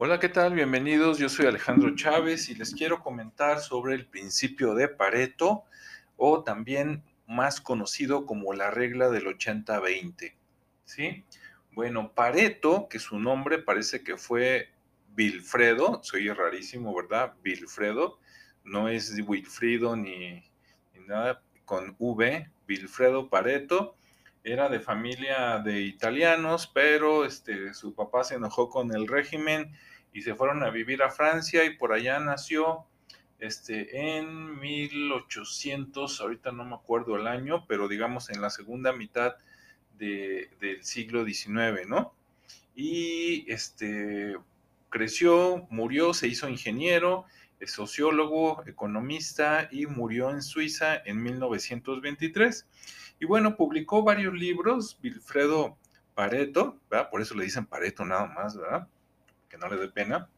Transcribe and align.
Hola, 0.00 0.20
¿qué 0.20 0.28
tal? 0.28 0.54
Bienvenidos. 0.54 1.18
Yo 1.18 1.28
soy 1.28 1.46
Alejandro 1.46 1.92
Chávez 1.96 2.48
y 2.50 2.54
les 2.54 2.72
quiero 2.72 3.02
comentar 3.02 3.58
sobre 3.58 3.96
el 3.96 4.06
principio 4.06 4.76
de 4.76 4.86
Pareto 4.86 5.64
o 6.16 6.44
también 6.44 7.02
más 7.26 7.60
conocido 7.60 8.24
como 8.24 8.52
la 8.52 8.70
regla 8.70 9.10
del 9.10 9.26
80-20. 9.26 10.34
¿Sí? 10.84 11.24
Bueno, 11.72 12.12
Pareto, 12.14 12.86
que 12.88 13.00
su 13.00 13.18
nombre 13.18 13.58
parece 13.58 14.04
que 14.04 14.16
fue 14.16 14.68
Wilfredo, 15.16 16.00
soy 16.04 16.28
rarísimo, 16.28 16.94
¿verdad? 16.94 17.34
Wilfredo, 17.44 18.20
no 18.62 18.88
es 18.88 19.20
Wilfrido 19.26 19.96
ni, 19.96 20.44
ni 20.94 21.06
nada 21.08 21.42
con 21.64 21.96
V, 21.98 22.48
Wilfredo 22.68 23.28
Pareto 23.28 23.96
era 24.44 24.68
de 24.68 24.80
familia 24.80 25.58
de 25.58 25.82
italianos, 25.82 26.70
pero 26.72 27.24
este, 27.24 27.74
su 27.74 27.94
papá 27.94 28.24
se 28.24 28.36
enojó 28.36 28.70
con 28.70 28.94
el 28.94 29.06
régimen 29.06 29.72
y 30.12 30.22
se 30.22 30.34
fueron 30.34 30.62
a 30.62 30.70
vivir 30.70 31.02
a 31.02 31.10
Francia 31.10 31.64
y 31.64 31.76
por 31.76 31.92
allá 31.92 32.18
nació 32.20 32.86
este, 33.38 34.16
en 34.18 34.58
1800, 34.58 36.20
ahorita 36.20 36.52
no 36.52 36.64
me 36.64 36.74
acuerdo 36.74 37.16
el 37.16 37.26
año, 37.26 37.66
pero 37.66 37.88
digamos 37.88 38.30
en 38.30 38.40
la 38.40 38.50
segunda 38.50 38.92
mitad 38.92 39.36
de, 39.96 40.50
del 40.60 40.82
siglo 40.84 41.24
XIX, 41.24 41.86
¿no? 41.86 42.14
Y 42.74 43.50
este, 43.50 44.36
creció, 44.88 45.66
murió, 45.70 46.14
se 46.14 46.28
hizo 46.28 46.48
ingeniero, 46.48 47.26
es 47.60 47.72
sociólogo, 47.72 48.62
economista 48.66 49.68
y 49.70 49.86
murió 49.86 50.30
en 50.30 50.42
Suiza 50.42 50.96
en 51.04 51.22
1923. 51.22 52.66
Y 53.20 53.26
bueno, 53.26 53.56
publicó 53.56 54.02
varios 54.02 54.34
libros, 54.34 54.98
Wilfredo 55.02 55.76
Pareto. 56.14 56.80
Por 57.10 57.20
eso 57.20 57.34
le 57.34 57.44
dicen 57.44 57.66
Pareto 57.66 58.04
nada 58.04 58.26
más, 58.26 58.56
¿verdad? 58.56 58.88
Que 59.48 59.58
no 59.58 59.68
le 59.68 59.76
dé 59.76 59.88
pena. 59.88 60.28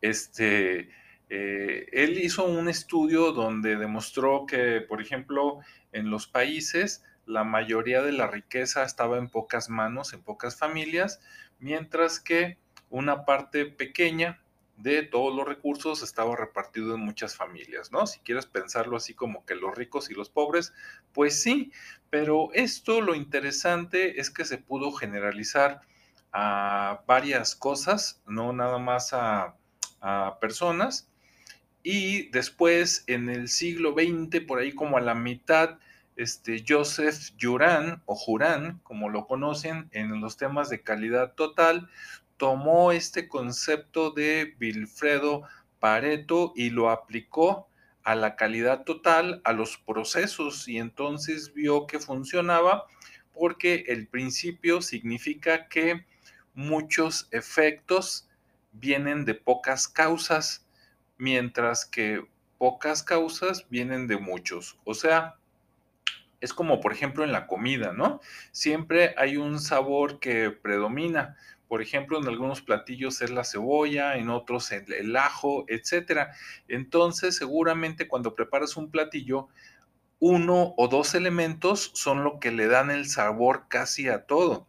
Este, 0.00 0.90
eh, 1.28 1.88
él 1.92 2.18
hizo 2.18 2.44
un 2.44 2.68
estudio 2.68 3.32
donde 3.32 3.76
demostró 3.76 4.46
que, 4.46 4.80
por 4.80 5.02
ejemplo, 5.02 5.60
en 5.92 6.10
los 6.10 6.26
países 6.26 7.02
la 7.26 7.44
mayoría 7.44 8.02
de 8.02 8.12
la 8.12 8.26
riqueza 8.26 8.84
estaba 8.84 9.18
en 9.18 9.28
pocas 9.28 9.68
manos, 9.68 10.14
en 10.14 10.22
pocas 10.22 10.56
familias, 10.56 11.20
mientras 11.58 12.20
que 12.20 12.56
una 12.88 13.26
parte 13.26 13.66
pequeña 13.66 14.40
de 14.78 15.02
todos 15.02 15.34
los 15.34 15.46
recursos 15.46 16.02
estaba 16.02 16.36
repartido 16.36 16.94
en 16.94 17.00
muchas 17.00 17.34
familias, 17.34 17.90
¿no? 17.90 18.06
Si 18.06 18.20
quieres 18.20 18.46
pensarlo 18.46 18.96
así 18.96 19.12
como 19.12 19.44
que 19.44 19.56
los 19.56 19.76
ricos 19.76 20.08
y 20.10 20.14
los 20.14 20.30
pobres, 20.30 20.72
pues 21.12 21.42
sí, 21.42 21.72
pero 22.10 22.50
esto 22.54 23.00
lo 23.00 23.14
interesante 23.14 24.20
es 24.20 24.30
que 24.30 24.44
se 24.44 24.58
pudo 24.58 24.92
generalizar 24.92 25.80
a 26.32 27.02
varias 27.06 27.56
cosas, 27.56 28.22
no 28.26 28.52
nada 28.52 28.78
más 28.78 29.12
a, 29.12 29.54
personas, 30.40 31.08
y 31.82 32.28
después 32.28 33.02
en 33.08 33.28
el 33.28 33.48
siglo 33.48 33.94
XX, 33.94 34.42
por 34.46 34.60
ahí 34.60 34.72
como 34.72 34.96
a 34.96 35.00
la 35.00 35.16
mitad, 35.16 35.78
este 36.14 36.64
Joseph 36.66 37.32
Juran 37.40 38.00
o 38.06 38.14
Juran, 38.14 38.78
como 38.84 39.08
lo 39.08 39.26
conocen 39.26 39.88
en 39.90 40.20
los 40.20 40.36
temas 40.36 40.68
de 40.70 40.82
calidad 40.82 41.34
total, 41.34 41.90
tomó 42.38 42.92
este 42.92 43.28
concepto 43.28 44.10
de 44.10 44.56
Wilfredo 44.58 45.42
Pareto 45.78 46.52
y 46.56 46.70
lo 46.70 46.88
aplicó 46.88 47.68
a 48.04 48.14
la 48.14 48.36
calidad 48.36 48.84
total, 48.84 49.42
a 49.44 49.52
los 49.52 49.76
procesos, 49.76 50.66
y 50.66 50.78
entonces 50.78 51.52
vio 51.52 51.86
que 51.86 51.98
funcionaba 51.98 52.86
porque 53.34 53.84
el 53.88 54.08
principio 54.08 54.80
significa 54.80 55.68
que 55.68 56.06
muchos 56.54 57.28
efectos 57.30 58.28
vienen 58.72 59.24
de 59.24 59.34
pocas 59.34 59.88
causas, 59.88 60.66
mientras 61.18 61.84
que 61.84 62.24
pocas 62.56 63.02
causas 63.02 63.66
vienen 63.68 64.06
de 64.06 64.16
muchos. 64.16 64.78
O 64.84 64.94
sea, 64.94 65.36
es 66.40 66.52
como 66.52 66.80
por 66.80 66.92
ejemplo 66.92 67.24
en 67.24 67.32
la 67.32 67.46
comida, 67.46 67.92
¿no? 67.92 68.20
Siempre 68.52 69.14
hay 69.16 69.36
un 69.36 69.60
sabor 69.60 70.18
que 70.18 70.50
predomina, 70.50 71.36
por 71.68 71.82
ejemplo, 71.82 72.18
en 72.18 72.26
algunos 72.26 72.62
platillos 72.62 73.20
es 73.20 73.30
la 73.30 73.44
cebolla, 73.44 74.16
en 74.16 74.30
otros 74.30 74.72
el, 74.72 75.16
ajo, 75.16 75.66
etcétera. 75.68 76.32
Entonces, 76.66 77.36
seguramente 77.36 78.08
cuando 78.08 78.34
preparas 78.34 78.76
un 78.76 78.90
platillo, 78.90 79.48
uno 80.18 80.74
o 80.76 80.88
dos 80.88 81.14
elementos 81.14 81.90
son 81.94 82.24
lo 82.24 82.40
que 82.40 82.50
le 82.50 82.66
dan 82.66 82.90
el 82.90 83.08
sabor 83.08 83.66
casi 83.68 84.08
a 84.08 84.24
todo, 84.24 84.66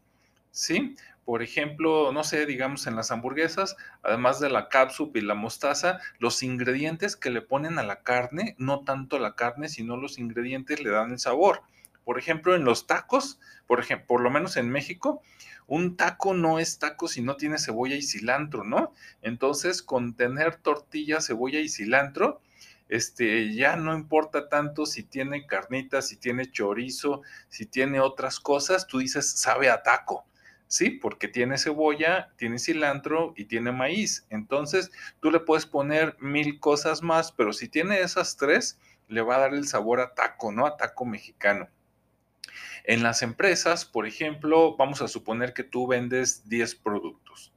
¿sí? 0.51 0.95
Por 1.25 1.41
ejemplo, 1.41 2.11
no 2.11 2.23
sé, 2.23 2.45
digamos 2.45 2.85
en 2.87 2.95
las 2.95 3.11
hamburguesas, 3.11 3.77
además 4.03 4.39
de 4.39 4.49
la 4.49 4.67
cápsula 4.67 5.11
y 5.15 5.21
la 5.21 5.35
mostaza, 5.35 5.99
los 6.17 6.43
ingredientes 6.43 7.15
que 7.15 7.29
le 7.29 7.41
ponen 7.41 7.79
a 7.79 7.83
la 7.83 8.01
carne, 8.01 8.55
no 8.57 8.83
tanto 8.83 9.19
la 9.19 9.35
carne, 9.35 9.69
sino 9.69 9.95
los 9.95 10.17
ingredientes 10.17 10.81
le 10.81 10.89
dan 10.89 11.11
el 11.11 11.19
sabor. 11.19 11.61
Por 12.09 12.17
ejemplo, 12.17 12.55
en 12.55 12.65
los 12.65 12.87
tacos, 12.87 13.39
por 13.67 13.79
ejemplo, 13.79 14.07
por 14.07 14.21
lo 14.21 14.31
menos 14.31 14.57
en 14.57 14.67
México, 14.67 15.21
un 15.67 15.95
taco 15.95 16.33
no 16.33 16.57
es 16.57 16.79
taco 16.79 17.07
si 17.07 17.21
no 17.21 17.37
tiene 17.37 17.59
cebolla 17.59 17.95
y 17.95 18.01
cilantro, 18.01 18.63
¿no? 18.63 18.95
Entonces, 19.21 19.83
con 19.83 20.15
tener 20.15 20.55
tortilla, 20.55 21.21
cebolla 21.21 21.59
y 21.59 21.69
cilantro, 21.69 22.41
este, 22.87 23.53
ya 23.53 23.75
no 23.75 23.93
importa 23.93 24.49
tanto 24.49 24.87
si 24.87 25.03
tiene 25.03 25.45
carnitas, 25.45 26.07
si 26.07 26.17
tiene 26.17 26.49
chorizo, 26.49 27.21
si 27.47 27.67
tiene 27.67 27.99
otras 27.99 28.39
cosas, 28.39 28.87
tú 28.87 28.97
dices, 28.97 29.29
sabe 29.39 29.69
a 29.69 29.83
taco. 29.83 30.25
Sí, 30.65 30.89
porque 30.89 31.27
tiene 31.27 31.59
cebolla, 31.59 32.33
tiene 32.37 32.57
cilantro 32.57 33.35
y 33.37 33.45
tiene 33.45 33.71
maíz. 33.71 34.25
Entonces, 34.31 34.89
tú 35.19 35.29
le 35.29 35.41
puedes 35.41 35.67
poner 35.67 36.17
mil 36.19 36.59
cosas 36.59 37.03
más, 37.03 37.31
pero 37.31 37.53
si 37.53 37.69
tiene 37.69 37.99
esas 38.01 38.35
tres, 38.35 38.79
le 39.07 39.21
va 39.21 39.35
a 39.35 39.39
dar 39.41 39.53
el 39.53 39.67
sabor 39.67 39.99
a 39.99 40.15
taco, 40.15 40.51
¿no? 40.51 40.65
A 40.65 40.75
taco 40.75 41.05
mexicano. 41.05 41.69
En 42.83 43.03
las 43.03 43.21
empresas, 43.21 43.85
por 43.85 44.07
ejemplo, 44.07 44.75
vamos 44.77 45.01
a 45.01 45.07
suponer 45.07 45.53
que 45.53 45.63
tú 45.63 45.87
vendes 45.87 46.47
10 46.49 46.75
productos. 46.75 47.53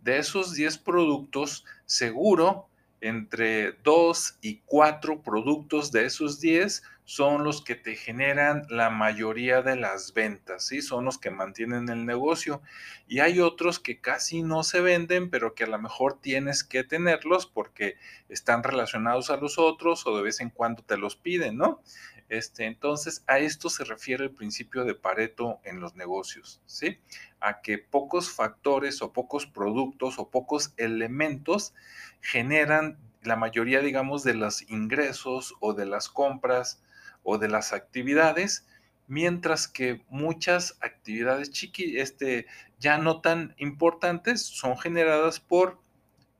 De 0.00 0.18
esos 0.18 0.54
10 0.54 0.78
productos, 0.78 1.64
seguro 1.86 2.68
entre 3.00 3.72
2 3.84 4.38
y 4.40 4.58
4 4.64 5.22
productos 5.22 5.92
de 5.92 6.06
esos 6.06 6.40
10 6.40 6.82
son 7.04 7.42
los 7.44 7.62
que 7.62 7.74
te 7.74 7.96
generan 7.96 8.64
la 8.68 8.88
mayoría 8.88 9.60
de 9.62 9.76
las 9.76 10.14
ventas, 10.14 10.66
¿sí? 10.66 10.82
Son 10.82 11.04
los 11.04 11.18
que 11.18 11.30
mantienen 11.30 11.88
el 11.88 12.06
negocio. 12.06 12.62
Y 13.08 13.18
hay 13.18 13.40
otros 13.40 13.80
que 13.80 14.00
casi 14.00 14.42
no 14.42 14.62
se 14.62 14.80
venden, 14.80 15.28
pero 15.28 15.54
que 15.54 15.64
a 15.64 15.68
lo 15.68 15.78
mejor 15.78 16.20
tienes 16.20 16.62
que 16.62 16.84
tenerlos 16.84 17.46
porque 17.46 17.96
están 18.28 18.62
relacionados 18.62 19.30
a 19.30 19.36
los 19.36 19.58
otros 19.58 20.06
o 20.06 20.16
de 20.16 20.22
vez 20.22 20.40
en 20.40 20.50
cuando 20.50 20.82
te 20.82 20.96
los 20.96 21.16
piden, 21.16 21.56
¿no? 21.56 21.82
Este, 22.28 22.64
entonces, 22.64 23.24
a 23.26 23.40
esto 23.40 23.68
se 23.68 23.84
refiere 23.84 24.24
el 24.24 24.30
principio 24.30 24.84
de 24.84 24.94
Pareto 24.94 25.60
en 25.64 25.80
los 25.80 25.96
negocios, 25.96 26.62
¿sí? 26.64 26.98
A 27.40 27.60
que 27.60 27.76
pocos 27.78 28.30
factores 28.30 29.02
o 29.02 29.12
pocos 29.12 29.46
productos 29.46 30.18
o 30.18 30.30
pocos 30.30 30.72
elementos 30.78 31.74
generan 32.22 32.96
la 33.22 33.36
mayoría, 33.36 33.80
digamos, 33.80 34.24
de 34.24 34.34
los 34.34 34.62
ingresos 34.70 35.54
o 35.60 35.74
de 35.74 35.84
las 35.84 36.08
compras 36.08 36.82
o 37.22 37.38
de 37.38 37.48
las 37.48 37.72
actividades, 37.72 38.66
mientras 39.06 39.68
que 39.68 40.02
muchas 40.08 40.78
actividades 40.80 41.50
chiqui, 41.50 41.98
este, 41.98 42.46
ya 42.78 42.98
no 42.98 43.20
tan 43.20 43.54
importantes 43.58 44.42
son 44.42 44.78
generadas 44.78 45.40
por 45.40 45.80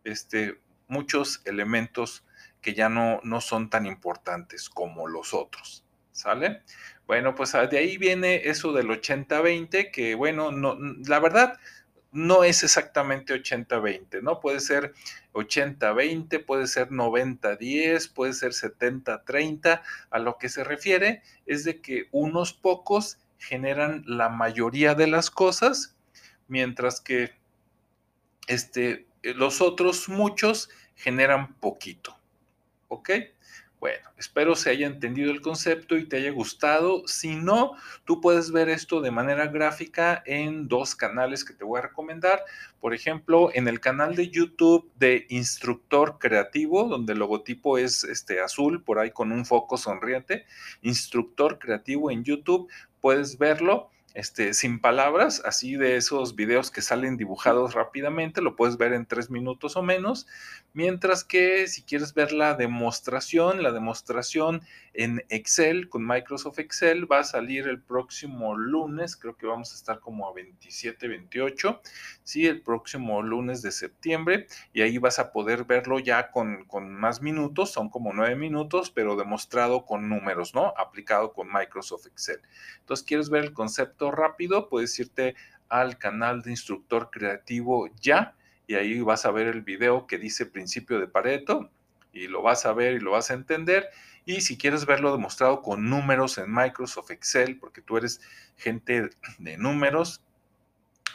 este, 0.04 0.60
muchos 0.88 1.42
elementos 1.44 2.24
que 2.60 2.74
ya 2.74 2.88
no, 2.88 3.20
no 3.24 3.40
son 3.40 3.70
tan 3.70 3.86
importantes 3.86 4.70
como 4.70 5.08
los 5.08 5.34
otros. 5.34 5.84
¿Sale? 6.12 6.62
Bueno, 7.06 7.34
pues 7.34 7.52
de 7.52 7.78
ahí 7.78 7.96
viene 7.96 8.42
eso 8.44 8.72
del 8.72 8.88
80-20, 8.88 9.90
que 9.90 10.14
bueno, 10.14 10.52
no, 10.52 10.76
la 11.06 11.18
verdad 11.18 11.58
no 12.12 12.44
es 12.44 12.62
exactamente 12.62 13.34
80-20, 13.34 14.22
¿no? 14.22 14.38
Puede 14.38 14.60
ser 14.60 14.92
80-20, 15.32 16.44
puede 16.44 16.66
ser 16.66 16.90
90-10, 16.90 18.12
puede 18.12 18.34
ser 18.34 18.52
70-30. 18.52 19.80
A 20.10 20.18
lo 20.18 20.36
que 20.36 20.50
se 20.50 20.62
refiere 20.62 21.22
es 21.46 21.64
de 21.64 21.80
que 21.80 22.08
unos 22.12 22.52
pocos 22.52 23.18
generan 23.38 24.04
la 24.06 24.28
mayoría 24.28 24.94
de 24.94 25.06
las 25.06 25.30
cosas, 25.30 25.96
mientras 26.48 27.00
que 27.00 27.32
este, 28.46 29.06
los 29.22 29.62
otros 29.62 30.10
muchos 30.10 30.68
generan 30.94 31.54
poquito. 31.54 32.18
¿Ok? 32.88 33.10
Bueno, 33.82 34.10
espero 34.16 34.54
se 34.54 34.70
haya 34.70 34.86
entendido 34.86 35.32
el 35.32 35.40
concepto 35.40 35.96
y 35.96 36.08
te 36.08 36.18
haya 36.18 36.30
gustado. 36.30 37.02
Si 37.08 37.34
no, 37.34 37.72
tú 38.04 38.20
puedes 38.20 38.52
ver 38.52 38.68
esto 38.68 39.00
de 39.00 39.10
manera 39.10 39.48
gráfica 39.48 40.22
en 40.24 40.68
dos 40.68 40.94
canales 40.94 41.44
que 41.44 41.52
te 41.52 41.64
voy 41.64 41.80
a 41.80 41.88
recomendar. 41.88 42.44
Por 42.80 42.94
ejemplo, 42.94 43.50
en 43.52 43.66
el 43.66 43.80
canal 43.80 44.14
de 44.14 44.28
YouTube 44.28 44.88
de 45.00 45.26
Instructor 45.30 46.18
Creativo, 46.20 46.84
donde 46.84 47.14
el 47.14 47.18
logotipo 47.18 47.76
es 47.76 48.04
este 48.04 48.40
azul, 48.40 48.84
por 48.84 49.00
ahí 49.00 49.10
con 49.10 49.32
un 49.32 49.44
foco 49.44 49.76
sonriente. 49.76 50.44
Instructor 50.82 51.58
Creativo 51.58 52.12
en 52.12 52.22
YouTube, 52.22 52.70
puedes 53.00 53.36
verlo 53.36 53.90
este, 54.14 54.54
sin 54.54 54.80
palabras, 54.80 55.42
así 55.44 55.76
de 55.76 55.96
esos 55.96 56.36
videos 56.36 56.70
que 56.70 56.82
salen 56.82 57.16
dibujados 57.16 57.74
rápidamente, 57.74 58.42
lo 58.42 58.56
puedes 58.56 58.76
ver 58.76 58.92
en 58.92 59.06
tres 59.06 59.30
minutos 59.30 59.76
o 59.76 59.82
menos, 59.82 60.26
mientras 60.74 61.24
que 61.24 61.66
si 61.68 61.82
quieres 61.82 62.14
ver 62.14 62.32
la 62.32 62.54
demostración, 62.54 63.62
la 63.62 63.72
demostración 63.72 64.62
en 64.94 65.24
Excel, 65.30 65.88
con 65.88 66.06
Microsoft 66.06 66.58
Excel, 66.58 67.10
va 67.10 67.20
a 67.20 67.24
salir 67.24 67.66
el 67.68 67.80
próximo 67.80 68.56
lunes, 68.56 69.16
creo 69.16 69.36
que 69.36 69.46
vamos 69.46 69.72
a 69.72 69.76
estar 69.76 70.00
como 70.00 70.28
a 70.28 70.34
27, 70.34 71.08
28, 71.08 71.80
sí, 72.22 72.46
el 72.46 72.62
próximo 72.62 73.22
lunes 73.22 73.62
de 73.62 73.72
septiembre, 73.72 74.46
y 74.72 74.82
ahí 74.82 74.98
vas 74.98 75.18
a 75.18 75.32
poder 75.32 75.64
verlo 75.64 75.98
ya 75.98 76.30
con, 76.30 76.64
con 76.66 76.94
más 76.94 77.22
minutos, 77.22 77.72
son 77.72 77.88
como 77.88 78.12
nueve 78.12 78.36
minutos, 78.36 78.90
pero 78.90 79.16
demostrado 79.16 79.86
con 79.86 80.08
números, 80.08 80.54
¿no? 80.54 80.74
Aplicado 80.76 81.32
con 81.32 81.48
Microsoft 81.50 82.06
Excel. 82.06 82.40
Entonces, 82.80 83.06
¿quieres 83.06 83.30
ver 83.30 83.44
el 83.44 83.52
concepto? 83.52 84.01
Rápido, 84.10 84.68
puedes 84.68 84.98
irte 84.98 85.34
al 85.68 85.96
canal 85.98 86.42
de 86.42 86.50
instructor 86.50 87.10
creativo 87.10 87.88
ya 88.00 88.34
y 88.66 88.74
ahí 88.74 89.00
vas 89.00 89.24
a 89.26 89.30
ver 89.30 89.46
el 89.48 89.62
video 89.62 90.06
que 90.06 90.18
dice 90.18 90.46
principio 90.46 90.98
de 90.98 91.08
Pareto 91.08 91.70
y 92.12 92.28
lo 92.28 92.42
vas 92.42 92.66
a 92.66 92.72
ver 92.72 92.94
y 92.94 93.00
lo 93.00 93.12
vas 93.12 93.30
a 93.30 93.34
entender. 93.34 93.88
Y 94.24 94.42
si 94.42 94.56
quieres 94.56 94.86
verlo 94.86 95.12
demostrado 95.12 95.62
con 95.62 95.88
números 95.88 96.38
en 96.38 96.52
Microsoft 96.52 97.10
Excel, 97.10 97.58
porque 97.58 97.82
tú 97.82 97.96
eres 97.96 98.20
gente 98.56 99.10
de 99.38 99.56
números, 99.56 100.22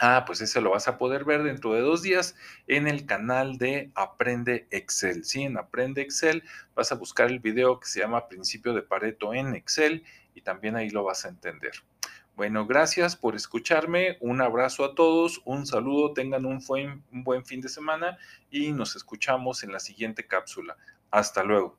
ah, 0.02 0.24
pues 0.26 0.42
ese 0.42 0.60
lo 0.60 0.72
vas 0.72 0.88
a 0.88 0.98
poder 0.98 1.24
ver 1.24 1.44
dentro 1.44 1.74
de 1.74 1.82
dos 1.82 2.02
días 2.02 2.36
en 2.68 2.88
el 2.88 3.06
canal 3.06 3.58
de 3.58 3.92
Aprende 3.96 4.68
Excel. 4.72 5.24
Sí, 5.24 5.44
en 5.44 5.58
Aprende 5.58 6.02
Excel 6.02 6.44
vas 6.76 6.92
a 6.92 6.96
buscar 6.96 7.28
el 7.28 7.40
video 7.40 7.80
que 7.80 7.88
se 7.88 8.02
llama 8.02 8.28
Principio 8.28 8.74
de 8.74 8.82
Pareto 8.82 9.34
en 9.34 9.56
Excel 9.56 10.04
y 10.38 10.42
también 10.42 10.76
ahí 10.76 10.92
lo 10.92 11.04
vas 11.04 11.26
a 11.26 11.30
entender. 11.30 11.72
Bueno, 12.36 12.68
gracias 12.68 13.16
por 13.16 13.36
escucharme. 13.36 14.18
Un 14.22 14.40
abrazo 14.42 14.86
a 14.86 14.94
todos, 14.94 15.42
un 15.46 15.66
saludo, 15.66 16.14
tengan 16.14 16.46
un 16.46 16.60
buen, 16.60 17.04
un 17.12 17.24
buen 17.24 17.44
fin 17.44 17.60
de 17.60 17.70
semana 17.70 18.20
y 18.52 18.72
nos 18.72 18.96
escuchamos 18.96 19.64
en 19.64 19.72
la 19.72 19.80
siguiente 19.80 20.28
cápsula. 20.28 20.78
Hasta 21.10 21.44
luego. 21.44 21.76